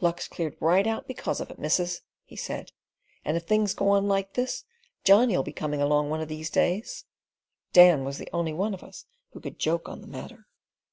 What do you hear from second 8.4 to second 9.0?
one of